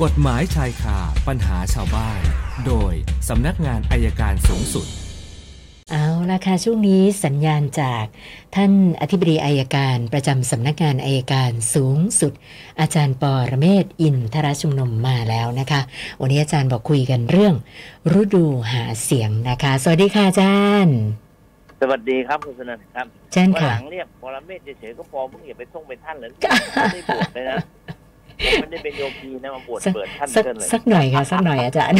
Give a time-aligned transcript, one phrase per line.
[0.00, 0.98] กฎหมายชายคา
[1.28, 2.20] ปัญหาชาวบ้าน
[2.66, 2.92] โดย
[3.28, 4.86] สำนักงานอายการสูงสุด
[5.90, 8.04] เอาละค่ะช่วงนี้สัญญาณจาก
[8.56, 12.32] ท่านอธิบดีอายการประจำสำนักงานอายการสูงสุด
[12.80, 15.80] อาจารย์ปอระเมศวร์อินทรชุมนุมมาแล้วนะคะ
[16.20, 17.54] วันนี้อาจารย์บอกคุยกันเรื่อง
[18.20, 20.96] ฤดูหาเสียงนะคะ สวัสดีค่ะอาจารย์
[21.80, 27.56] สวัสดีครับคุณสนันครับเช่นวันค่ะหลังเรียกปรเมศเฉยๆก็พอมึงอย่าไปส่งเป็นท่านเลยไม่ได้บวชเลยนะ
[28.00, 28.01] ผม
[28.60, 31.98] ไม่ได้เป็นโยคีนะมาบวชสักเปิดท่านสักเกินเลยสักหน่อยค่ะสักหน่อยอาจารย์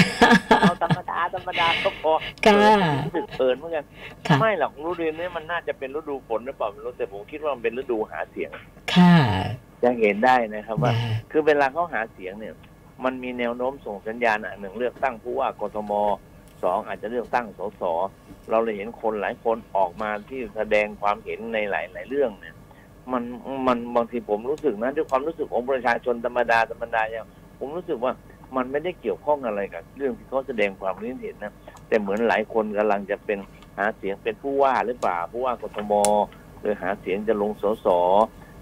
[0.60, 2.12] เอาธรรมดาธรรมดาก็พอ
[2.46, 2.60] ค่ะ
[3.06, 3.84] รู้สึกเปิดเหมือนกัน
[4.28, 8.50] ค่ะไม่หรอกฤดูนี้มันน่าจะเป็นฤดูฝนหรือเปล่าไม่รู้แต่ผมคิดว่ามันเป็นฤดูหาเสียง
[8.94, 9.16] ค่ะ
[9.82, 12.54] จะเห็นได้นะครับว่านะคือเวลาเขาหาเสียงเนี่ย
[13.04, 15.92] มันมีแนวโน้มส่งสัญญาณอะหนึ่งเลือกตั้งผู้ว่ากทม
[16.62, 17.82] สองอาจจะเลือกตั้งสส
[18.50, 22.54] เราเลยเห็นคนหลายคนออกมาที่แสดงความเห็นในหลาย ๆ เรื่องเนี่ย
[23.12, 23.22] มัน
[23.66, 27.26] มันบางทีผมรู้สึกนะด้วยความรู้สึกของประชาชนธรรมดาธรรมดาอย่าง
[27.58, 28.12] ผมรู้สึกว่า
[28.56, 31.52] มันไม่ได้เกี่ยวข้องอะไรกับ เรื่องที่เขาแสดงความคิดเห็นนะ
[31.88, 33.38] แต่เหมือนหลายคนกำลังจะเป็น
[33.78, 35.92] หาเสียงเป็นผู้ว่าหรือเปล่าผู้ว่ากทม
[36.60, 37.86] หรือหาเสียงจะลงสส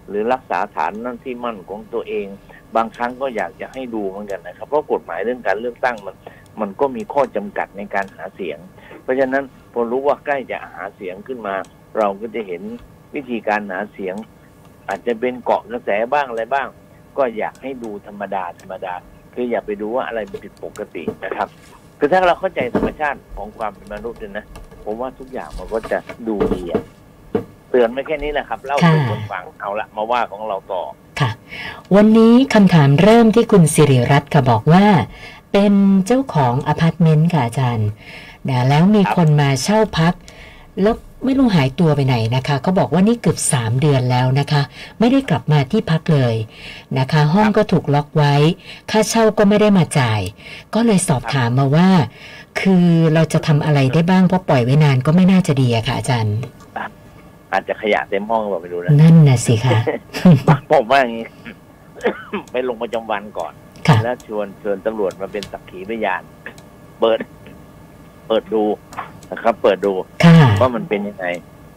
[0.08, 2.26] หรือรักษาฐานนั่นที่มั่นของตัวเอง
[2.76, 6.16] บางครั้งก็อยากจะให้ดูเหมือนกันนะครับ เพราะกฎหมายเรื่องการเลือกตั้งมัน
[6.60, 8.58] มันก็มีข้อจำกัดในการหาเสียง
[9.02, 11.54] เพราะฉะนั้นพอรู้ว่าใกล้จะหาเสียงขึ้นมา
[11.98, 12.62] เราก็จะเห็น
[13.14, 14.14] วิธีการหาเสียง
[14.88, 16.66] อาจจะเป็นเกาะกระแสบ้างอะไรบ้าง
[17.16, 18.94] ก็อยากให้ดูธรรมดาธรรมดา
[19.34, 21.48] คืออย่าไปดูว่าอะไรผิดปกตินะครับ
[21.98, 24.46] คือถ้าเราเข้าใจธรรมชาติของความเป็นมนุษย์เนี่ยนะ
[24.84, 26.82] ผมว่าทุกอย่างมันก็จะดูดีอะ
[27.70, 30.82] เตือนไม่แค่นี้แหละครับเล่าสู่คนฟังเอาละมาว่าของเราต่อ
[31.20, 31.30] ค่ะ
[31.96, 34.86] วันนี้คำถามเริ่มที่คุณสิริรัตน์ค่ะบอกว่า
[35.52, 35.74] เป็น
[36.06, 37.90] เจ้าของอพาร์ตเมนต์ค่ะอาจารย์
[38.68, 40.14] แล้วมีคนมาเช่าพัก
[40.82, 44.62] แล้ว ไม่รู้หายตัวไปไหนนะคะเขาบอกว่านี่เกือบสามเดือนแล้วนะคะ
[44.98, 46.34] ไม่ได้กลับมาที่พักเลย
[46.98, 48.34] นะคะ ห้องก็ถูกล็อกไว้
[48.90, 50.20] ค่าเช่าก็ไม่ได้มาจ่าย
[50.74, 51.88] ก็เลยสอบถามมาว่า
[52.60, 56.36] คือเราจะทำอะไรได้บ้างเพราะปล่อยไว้นานก็ไม่น่าจะดีอะค่ะอาจารย์
[57.52, 59.78] อาจจะขยะเต็มห้องเราไปดูนะนั่นน่ะสิค่ะ
[60.72, 61.26] ผมว่าอย่างนี้
[62.52, 63.52] ไปลงประจำวันก่อน
[63.88, 66.22] ค่ะแล้วชวนเชิญตำรวจมาเป็นสักขีพยาน
[67.00, 67.18] เปิด
[68.26, 68.62] เปิดดู
[69.30, 69.92] นะครับ เปิดดู
[70.24, 71.26] ค่ะ ว่ามันเป็นยังไง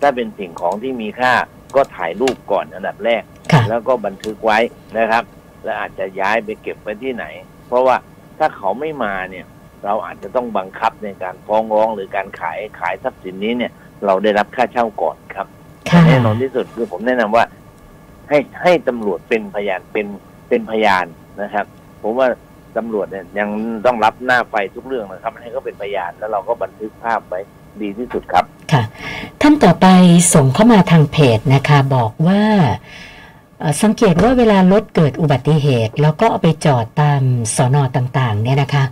[0.02, 1.34] ถ้าเป็นสิ่งของที่มีค่า
[1.76, 4.60] ก็ถ่ายรูปก่อนอันดับแรกค่ะแล้วก็บันทึกไว้
[4.98, 5.24] นะครับ
[5.64, 7.26] แล้วอาจจะย้ายไปเก็บไว้ที่ไหน
[7.68, 7.96] เพราะว่า
[8.40, 9.46] ถ้าเขาไม่มาเนี่ย
[9.86, 13.72] เราอาจจะต้องบังคับในการฟ้องร้องหรือการขายขายทรัพย์สินนี้เนี่ย
[14.06, 15.48] เราได้รับค่าเช่าก่อนครับ
[15.90, 17.44] ค่ะแน่นอนที่สุดคือผมแนะนำว่า
[18.30, 20.08] ให้ให้ตำรวจเป็นพยานเป็น
[20.50, 21.06] เป็นพยาน
[21.42, 21.66] นะครับ
[22.02, 22.28] ผมว่า
[22.78, 23.50] ตำรวจเนี่ยยัง
[23.86, 27.42] ต้องรับหน้าไฟทุกเรื่องนะครับ ให้เขาเป็นพยานแล้วเราก็บันทึกภาพไว้
[27.82, 28.84] ดีที่สุดครับ ค่ะ
[29.42, 29.88] ท่านต่อไป
[30.34, 32.44] ส่งเข้ามาทางเพจนะคะ บอกว่า
[33.60, 37.22] เอ่อสังเกตว่าเวลารถเกิดอุบัติเหตุ แล้วก็เอาไปจอดตาม
[37.56, 38.84] สอนอต่างๆ เนี่ยนะคะ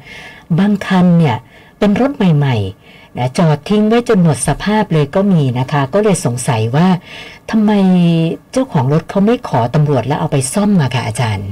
[0.59, 1.37] บางคันเนี่ย
[1.79, 6.87] เป็นรถใหม่ๆนะจอดทิ้งไว้จนหมดสภาพเลยก็มีนะคะ ก็เลยสงสัยว่า
[7.51, 7.71] ทำไม
[8.51, 11.49] เจ้าของรถเขาไม่ขอตำรวจแล้วเอาไปซ่อมมาค่ะอาจารย์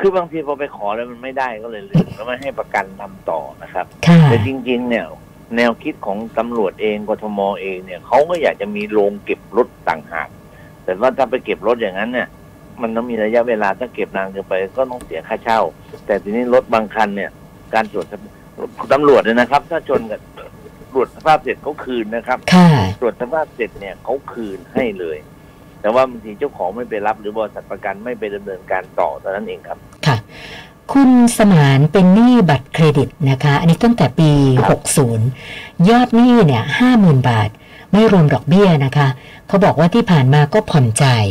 [0.00, 5.06] คือบางทีพอไปขอแล้วมันไม่ได้ก็เลยลืมแล้วไม่ให้ประกันทำต่อนะครับค่ะแต่จริง ๆ เนี่ย
[5.56, 10.28] แนวคิดของตำรวจเองกทมเองเนี่ยเขาก็อยากจะมีโรงเก็บรถต่างหาก
[10.84, 12.28] แต่ว่าถ้าไปเก็บรถอย่างนั้นเนี่ย
[12.82, 15.60] มันต้องมีระยะเวลาถ้าเก็บนานเกินไปก็ต้องเสียค่าเช่า
[16.06, 17.30] แต่ทีนี้รถบางคันเนี่ย
[17.74, 18.22] การตรวจสภ
[18.92, 20.20] ตำรวจเนี่ยนะครับ ถ้าชนกับ
[20.92, 22.68] ตรวจสภาพเสร็จเขาคืนนะครับค่ะ
[23.00, 25.18] ตรวจสภาพเสร็จเนี่ยเขาคืนให้เลย
[25.80, 29.78] แต่ว่าบางทีเจ้าของไม่ไปรับหรือบริษัทประกันไม่ไปดำเนินการต่อเท่านั้นเองครับ
[30.84, 34.30] ค่ะคุณสมานเป็นหนี้บัตรเครดิตนะคะ อันนี้ตั้งแต่ปี
[34.66, 34.80] ครับ
[35.34, 37.48] 60 ยอดหนี้เนี่ยห้าหมื่นบาท
[37.92, 39.08] ไม่รวมดอกเบี้ยนะคะ
[39.48, 41.24] เขาบอกว่าที่ผ่านมาก็ผ่อนจ่าย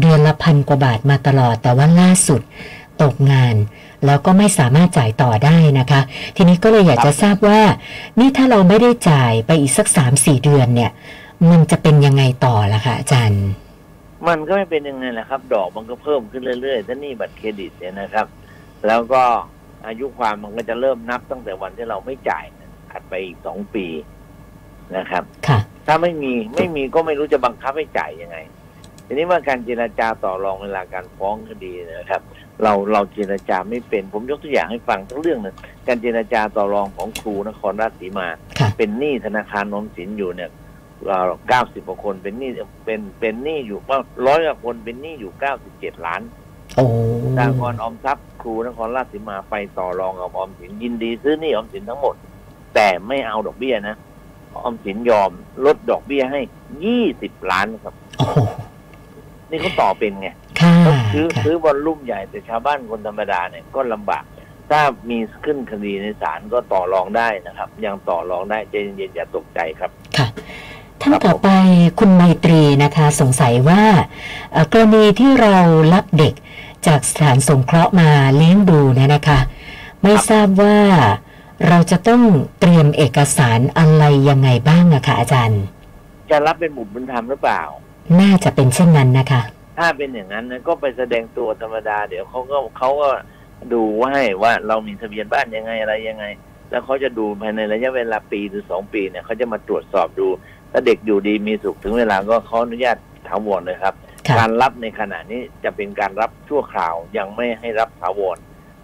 [0.00, 2.40] เดือนละพันกว่าบาทมาตลอด แต่ว่าล่าสุด
[3.02, 3.54] ตกงาน
[4.06, 6.00] แล้วก็ไม่สามารถจ่ายต่อได้นะคะ
[6.36, 7.60] ทีนี้ก็เลยอยากจะทราบว่า
[8.18, 10.90] นี่ถ้าเราไม่ได้จ่ายไปอีกสักสามสี่เดือนเนี่ย
[11.50, 13.44] มันจะเป็นยังไงต่อล่ะคะอาจารย์
[14.28, 18.26] มันก็ไม่เป็นยังไงแหละครับ ดอกมันก็เพิ่มขึ้นเรื่อยๆถ้าหนี่บัตรเครดิตเนี่ยนะครับ
[18.86, 19.22] แล้วก็
[19.86, 22.44] อายุความมันก็จะเริ่มนับตั้งแต่วันที่เราไม่จ่าย
[22.90, 23.86] ถัดไปอีกสองปี
[24.96, 28.38] นะครับ ค่ะ ถ้าไม่มีไม่มีก็ไม่รู้จะบังคับให้จ่ายยังไง
[29.06, 32.22] ทีนี้ว่าการเจรจาต่อรองเวลาการฟ้องคดีนะครับ
[32.62, 35.56] เราเราเจรจาไม่เป็น ผมยกตัวอย่างให้ฟังทั้งเรื่องหนึ่ง
[35.86, 38.28] การเจรจาต่อรองของครูนครราชสีมา
[38.58, 40.50] ค่ะเป็นหนี้ธนาคารนอมสินอยู่เนี่ย
[41.48, 42.50] เก้าสิบกว่าคนเป็นหนี้
[42.84, 46.49] เป็นเป็นหนี้อยู่ว่าร้อยกว่าคนเป็นหนี้อยู่เก้าสิบเจ็ดล้านโอ้
[47.38, 52.14] สากรณ์ออมทรัพย์ครูนครราชสีมาไปต่อรองกับออมสินยินดีซื้อหนี้ออมสินทั้งหมด
[52.74, 53.96] แต่ไม่เอาดอกเบี้ยนะ
[54.56, 55.30] ออมสินยอม
[55.64, 56.40] ลดดอกเบี้ยให้
[56.84, 58.38] ยี่สิบล้านครับโอ้โห
[59.50, 60.28] นี่เขาต่อเป็นไง
[60.60, 60.74] ค่ะ
[61.12, 64.24] ซื้อค่ะซื้อบอลลุ่มใหญ่แต่ชาวบ้านคนธรรมดาเนี่ยก็ลำบาก
[64.70, 64.80] ถ้า
[65.10, 70.26] มีขึ้นคดีในศาลก็ต่อรองได้นะครับ ยังต่อรองได้ใจเย็นๆอย่าตกใจครับค่ะ
[71.00, 71.48] ท่านครับผมต่อไป
[71.98, 73.82] คุณไมตรีนะคะ สงสัยว่า
[74.52, 75.56] เอ่อกรณีที่เรา
[75.94, 76.34] รับเด็ก
[76.86, 79.40] จากสถานสงเคราะห์มาเลี้ยงดูเนี่ยนะคะ
[80.02, 80.78] ไม่ทราบว่า
[81.68, 82.22] เราจะต้อง
[82.60, 85.62] เตรียมเอกสารอะไรยังไงบ้างอะคะอาจารย์
[86.30, 87.62] จะรับเป็นบุตรบุญธรรมหรือเปล่า
[88.20, 89.42] น่าจะเป็นเช่นนั้นนะคะ
[89.78, 93.08] ถ้าเป็นอย่างนั้นนะก็ไปแสดงตัวธรรมดา เดี๋ยวเขาก็เขาก็
[93.72, 96.24] ดูว่าให้ว่าเรามีทะเบียนบ้านยังไงอะไรยังไง
[96.70, 100.26] แล้วเขาจะดูภายในระยะเวลาปีหรือสองปีเนี่ยเขาจะมาตรวจสอบดู
[100.70, 102.96] ถ้าเด็กอยู่ดีมีสุขถึงเวลาก็เขาอนุญาต
[103.28, 108.38] ถาวรเลยครับค่ะ การรับในขณะนี้จะเป็นการรับชั่วคราวยังไม่ให้รับถาวร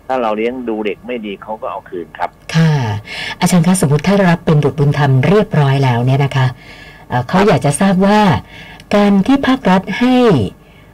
[0.07, 2.73] ถ้าเราเลี้ยงดูเด็กไม่ดีเขาก็เอาคืนครับ ค่ะ
[3.41, 6.47] อาจารย์คะสมมติถ้ารับเป็นบุตรบุญธรรมเรียบร้อยแล้วเนี่ยนะคะ
[7.09, 8.21] เอ่อเขาอยากจะทราบว่า
[8.95, 10.17] การที่ภาครัฐให้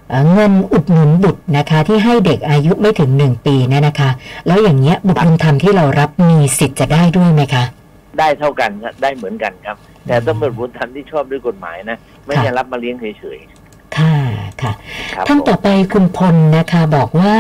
[0.08, 4.10] เอ่อเงินอุดหนุนบุตรนะคะ ที่ให้เด็กอายุไม่ถึงหนึ่งปีเนี่ยนะคะ
[4.46, 7.64] แล้วอย่างเงี้ยบุตรบุญธรรมที่เรารับมีสิทธิ์จะได้ด้วยไหมคะ
[8.18, 9.76] ได้เท่ากันครับได้เหมือนกันครับ
[10.06, 13.58] แต่ต้องเป็นบุญธรรมที่ชอบด้วยกฎหมายนะ ไม่ใช่รับมาเลี้ยงเฉยค่ะ
[14.62, 17.36] ค่ะๆครับท่านผมต่อไปคุณพลนะคะบอกว่า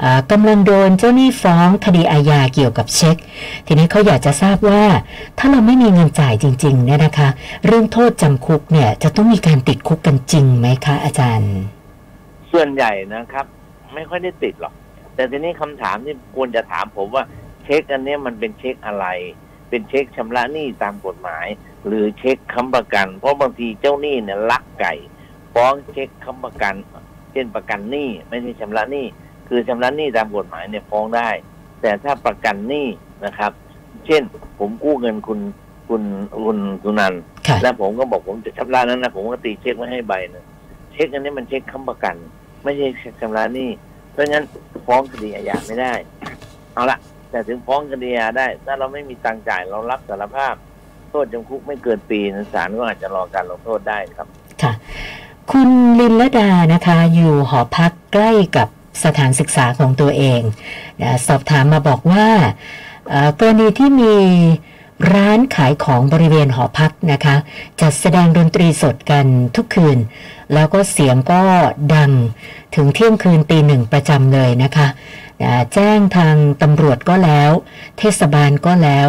[0.00, 3.16] เอ่อกำลังโดนเจ้าหนี้ฟ้องคดีอาญาเกี่ยวกับเช็ค
[3.66, 4.82] ทีนี้เขาอยากจะทราบว่า
[5.38, 7.28] ถ้าเราไม่มีเงินจ่ายจริงๆเนี่ยนะคะ
[7.66, 11.54] เรื่องโทษจำคุกเนี่ยจะต้องมีการติดคุกกันจริงไหมคะอาจารย์
[12.52, 13.46] ส่วนใหญ่นะครับ
[13.94, 14.74] ไม่ค่อยได้ติดหรอก
[15.14, 17.24] แต่ทีนี้คำถามที่ควรจะถามผมว่า
[17.64, 19.06] เช็คอันเนี้ยมันเป็นเช็คอะไร
[19.68, 21.46] เป็นเช็คชำระหนี้ตามกฎหมาย
[21.86, 24.94] หรือเช็คค้ำประกัน เพราะบางทีเจ้าหนี้เนี่ยลักไก่
[25.54, 26.74] ฟ้องเช็คค้ำประกัน
[27.32, 29.06] เช่นประกันหนี้ไม่ใช่ชำระหนี้
[29.48, 31.28] คือชำระหนี้ตามกฎหมายเนี่ยฟ้องได้
[31.82, 32.86] แต่ถ้าประกันหนี้
[33.24, 33.52] นะครับ
[34.06, 34.22] เช่น
[34.58, 35.40] ผมกู้เงินคุณ
[35.88, 36.02] คุณ
[36.44, 40.44] คุณสุนันท์ค่ะแล้วผมก็บอกผมจะชำระนั้นนะผมก็ตีเช็คไว้ให้ใบหนึง
[40.92, 42.16] เช็คอันนี้มันเช็คค้ำประกัน
[42.64, 43.70] ไม่ใช่เช็คชำระหนี้
[44.12, 44.44] เพราะฉะนั้น
[44.86, 45.92] ฟ้องคดีอาญาไม่ได้
[46.74, 46.98] เอาละ
[47.30, 50.54] แต่ถึงฟ้องคดีอาญาได้ ถ้าเราไม่มีตังค์จ่ายเรารับสารภาพ
[51.10, 54.28] โทษจำคุกไม่เกินปีนะศาลก็อาจจะรอการลงโทษได้ครับ
[55.42, 58.68] ค่ะคุณลินลดานะคะ อยู่หอพักใกล้กับ
[59.04, 60.40] สถานศึกษาของตัวเอง
[61.02, 62.26] นะสอบถามมาบอกว่า
[63.08, 64.14] เอ่อกรณีที่มี
[65.14, 67.36] ร้านขายของบริเวณหอพักนะคะ
[67.80, 69.98] จัดแสดงดนตรีสดกันทุกคืน
[70.54, 71.42] แล้วก็เสียงก็
[71.94, 72.10] ดัง
[72.74, 74.88] ถึงเที่ยงคืนตีหนึ่งประจำเลยนะคะ
[75.42, 77.50] อ่าแจ้งทางตำรวจก็แล้ว
[77.98, 79.08] เทศบาลก็แล้ว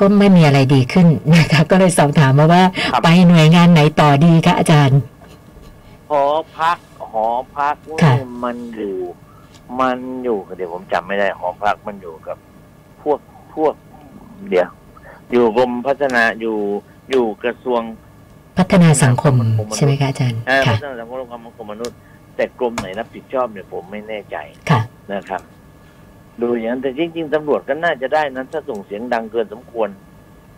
[0.00, 2.62] ก็ไม่มีอะไรดีขึ้นนะคะ ก็เลยสอบถามมาว่า
[2.92, 4.98] ครับไปหน่วยงานไหนต่อดีคะอาจารย์
[6.10, 6.22] หอ
[6.58, 6.78] พัก
[7.12, 8.96] หอพักค่ะนี่มันอยู่
[9.80, 12.36] มันอยู่เดี๋ยวผมจำไม่ได้หอพักมันอยู่กับ
[13.02, 13.18] พวก
[13.54, 13.74] พวก
[14.48, 14.68] เดี๋ยว
[15.30, 16.56] อยู่กรมพัฒนาอยู่
[17.10, 17.82] อยู่กระทรวง
[18.58, 21.96] พัฒนาสังคมสังคมใช่ไหมคะอาจารย์เอ่อพัค่ะฒนาสังคมและความมั่นคงมนุษย์
[22.36, 24.36] แต่กรมไหนรับผิดชอบเนี่ยผมไม่แน่ใจ
[24.70, 24.80] ค่ะ
[25.14, 25.42] นะครับ
[26.40, 29.88] ดูอย่างนั้นแต่จริงๆตำรวจก็น่าจะได้นั้นถ้าส่งเสียงดังเกินสมควร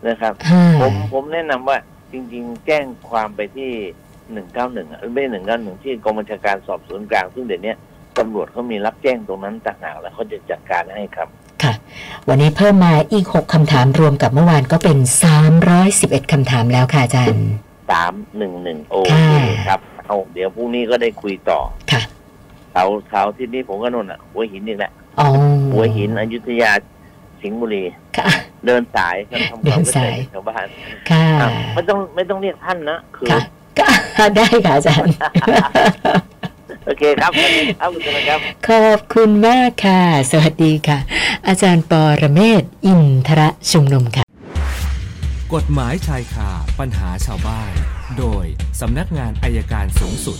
[0.07, 1.77] นะครับห้าผมผมแนะนำว่า
[2.11, 3.71] จริง ๆ แจ้งความไปที่
[4.33, 7.73] หนึ่งเก้าหนึ่งไม่หนึ่งเก้าหนึ่งที่กองบัญชาการสอบสวนกลางซึ่งเดี๋ยวนี้
[8.17, 11.27] ตำรวจเขามีรับแจ้งตรงนั้นต่างหากแล้วเขาจะจัดการให้ครับ
[11.63, 11.73] ค่ะ
[12.27, 14.97] วันนี้เพิ่มมาอีก6คำถามรวมกับเมื่อวานก็เป็น
[15.65, 17.47] 311คำถามแล้วค่ะอาจารย์
[17.91, 19.35] สามหนึ่งหนึ่งโอค่ะเค
[19.67, 21.59] ครับเอาเดี๋ยวพรุ่งนี้ก็ได้คุยต่อ
[21.91, 22.01] ค่ะ
[22.71, 25.27] เสาร์เสาร์ที่นี้ผมก็นู่นอะ หัวหินอีกแหละอ๋อ
[25.73, 26.71] หัวหินอยุธยา
[27.41, 27.83] สิงห์บุรี
[28.17, 28.27] ค่ะ
[28.65, 30.65] เดินสายครับทำความเข้าใจเดินสายกับชาวบ้าน
[31.09, 33.41] ค่ะอะไม่ต้องไม่ต้องเรียกท่านนะคือค่ะ
[33.79, 35.15] ก็ได้ค่ะอาจารย์
[36.85, 40.97] โอเคครับวันนี้ครับคุณผู้ชมครับ ขอบคุณมากค่ะ สวัสดีค่ะ
[41.47, 43.41] อาจารย์ปอระเมศวร์อินทร
[43.71, 44.23] ชุมนุมค่ะ
[45.53, 47.71] กฎหมายชายคาปัญหาชาวบ้าน
[48.19, 48.45] โดย
[48.81, 50.37] สำนักงานอายการสูงสุด